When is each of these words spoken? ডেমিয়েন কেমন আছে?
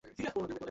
ডেমিয়েন 0.03 0.31
কেমন 0.33 0.43
আছে? 0.45 0.59